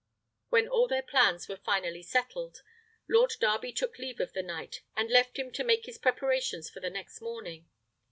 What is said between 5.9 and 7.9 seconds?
preparations for the next morning.